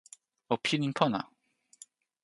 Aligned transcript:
o 0.53 0.55
pilin 0.63 0.93
pona. 0.99 1.21